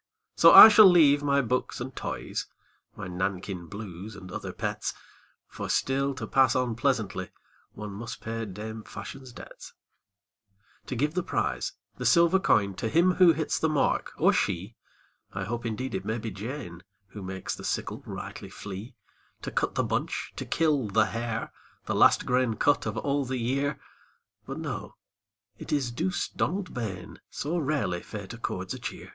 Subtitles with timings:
[0.35, 2.47] So I shall leave my books and toys,
[2.95, 4.95] My Nankin blues and other pets,
[5.47, 7.29] For still to pass on pleasantly
[7.73, 9.73] One must pay dame fashion's debts,
[10.87, 14.75] To give the prize, the silver coin, To him who hits the mark, or she,
[15.33, 18.95] I hope indeed it may be Jane, Who makes the sickle rightly flee,
[19.43, 21.41] To cut the bunch, to kill' the hare,
[21.85, 23.79] 1 The last grain cut of all the year:
[24.47, 24.95] But no,
[25.59, 29.09] it is douce Donald Bain, So rarely fate accords a cheer